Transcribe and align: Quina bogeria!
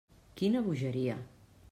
Quina 0.39 0.63
bogeria! 0.69 1.19